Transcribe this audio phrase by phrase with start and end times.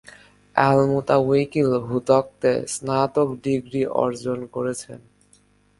[0.55, 4.99] এলমুতাউইকিল ভূতত্ত্বে স্নাতক ডিগ্রি অর্জন করেছেন।